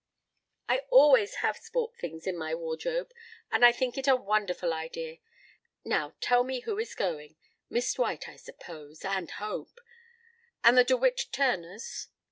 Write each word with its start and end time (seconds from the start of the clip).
I 0.67 0.79
always 0.89 1.35
have 1.45 1.57
sport 1.57 1.95
things 1.95 2.25
in 2.25 2.35
my 2.35 2.55
wardrobe 2.55 3.11
and 3.51 3.63
I 3.63 3.71
think 3.71 3.99
it 3.99 4.07
a 4.07 4.15
wonderful 4.15 4.73
idea. 4.73 5.17
Now 5.85 6.15
tell 6.21 6.43
me 6.43 6.61
who 6.61 6.79
is 6.79 6.95
going. 6.95 7.35
Miss 7.69 7.93
Dwight, 7.93 8.27
I 8.27 8.37
suppose 8.37 9.05
and 9.05 9.29
hope. 9.29 9.79
And 10.63 10.75
the 10.75 10.83
De 10.83 10.97
Witt 10.97 11.25
Turners?" 11.31 12.07